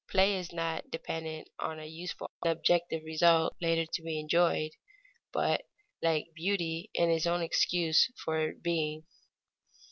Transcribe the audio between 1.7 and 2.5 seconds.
a useful